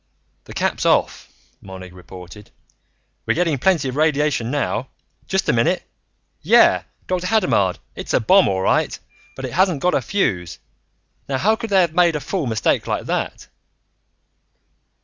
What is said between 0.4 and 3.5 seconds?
"The cap's off," Monig reported. "We're